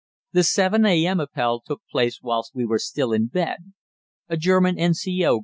The 0.31 0.43
7 0.43 0.83
a.m. 0.83 1.19
Appell 1.19 1.59
took 1.61 1.83
place 1.91 2.21
whilst 2.23 2.55
we 2.55 2.65
were 2.65 2.79
still 2.79 3.13
in 3.13 3.27
bed. 3.27 3.71
A 4.29 4.35
German 4.35 4.79
N.C.O. 4.79 5.39